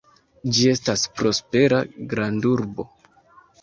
[0.57, 1.85] Ĝi estas prospera
[2.17, 2.93] grandurbo.